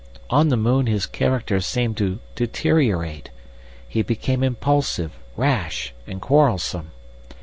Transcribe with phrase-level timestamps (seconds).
[0.31, 3.29] On the moon his character seemed to deteriorate.
[3.87, 6.89] He became impulsive, rash, and quarrelsome.